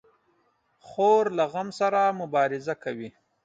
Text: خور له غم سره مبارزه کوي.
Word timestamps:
خور 0.87 1.23
له 1.37 1.45
غم 1.53 1.67
سره 1.79 2.01
مبارزه 2.21 2.73
کوي. 2.83 3.09